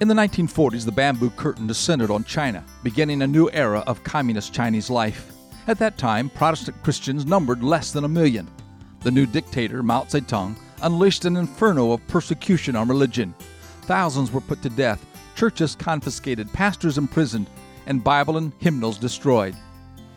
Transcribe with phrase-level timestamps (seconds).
[0.00, 4.52] In the 1940s, the bamboo curtain descended on China, beginning a new era of communist
[4.52, 5.32] Chinese life.
[5.68, 8.50] At that time, Protestant Christians numbered less than a million.
[9.02, 13.36] The new dictator, Mao Zedong, unleashed an inferno of persecution on religion.
[13.82, 17.48] Thousands were put to death, churches confiscated, pastors imprisoned,
[17.86, 19.54] and Bible and hymnals destroyed.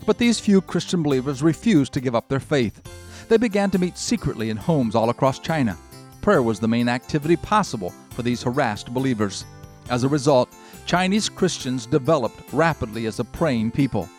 [0.07, 2.81] But these few Christian believers refused to give up their faith.
[3.29, 5.77] They began to meet secretly in homes all across China.
[6.21, 9.45] Prayer was the main activity possible for these harassed believers.
[9.89, 10.49] As a result,
[10.85, 14.09] Chinese Christians developed rapidly as a praying people.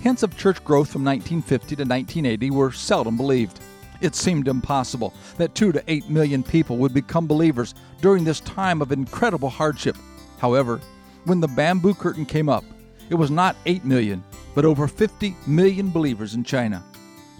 [0.00, 3.60] Hints of church growth from 1950 to 1980 were seldom believed.
[4.00, 8.80] It seemed impossible that 2 to 8 million people would become believers during this time
[8.80, 9.96] of incredible hardship.
[10.38, 10.80] However,
[11.24, 12.64] when the bamboo curtain came up,
[13.10, 14.22] it was not 8 million,
[14.54, 16.84] but over 50 million believers in China.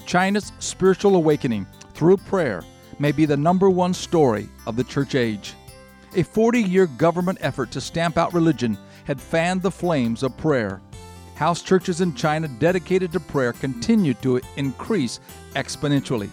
[0.05, 2.63] China's spiritual awakening through prayer
[2.99, 5.55] may be the number one story of the church age.
[6.15, 10.81] A 40 year government effort to stamp out religion had fanned the flames of prayer.
[11.35, 15.21] House churches in China dedicated to prayer continued to increase
[15.55, 16.31] exponentially.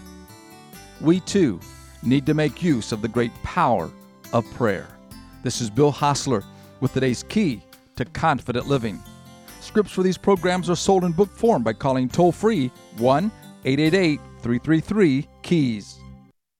[1.00, 1.60] We too
[2.02, 3.90] need to make use of the great power
[4.32, 4.88] of prayer.
[5.42, 6.42] This is Bill Hossler
[6.80, 7.62] with today's key
[7.96, 9.02] to confident living.
[9.60, 13.30] Scripts for these programs are sold in book form by calling toll free 1
[13.64, 16.05] 888 333 KEYS.